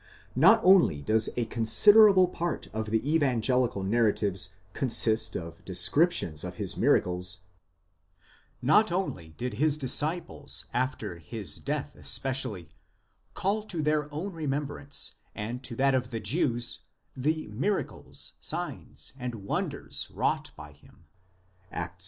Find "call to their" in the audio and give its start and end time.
13.35-14.11